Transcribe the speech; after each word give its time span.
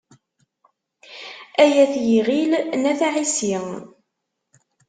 Ay 1.63 1.73
At 1.83 1.93
yiɣil 2.07 2.51
n 2.81 2.83
At 2.91 3.01
Ɛissi. 3.11 3.57